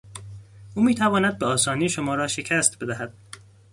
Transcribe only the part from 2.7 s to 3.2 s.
بدهد.